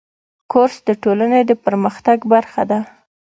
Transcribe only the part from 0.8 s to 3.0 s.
د ټولنې د پرمختګ برخه ده.